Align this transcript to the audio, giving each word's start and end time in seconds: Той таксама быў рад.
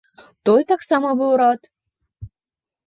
Той 0.49 0.61
таксама 0.71 1.11
быў 1.21 1.31
рад. 1.43 1.61